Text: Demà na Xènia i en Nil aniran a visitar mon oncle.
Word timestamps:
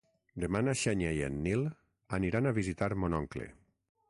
Demà 0.43 0.61
na 0.67 0.73
Xènia 0.83 1.11
i 1.17 1.21
en 1.27 1.37
Nil 1.43 1.67
aniran 2.21 2.49
a 2.49 2.55
visitar 2.63 2.93
mon 3.05 3.23
oncle. 3.23 3.51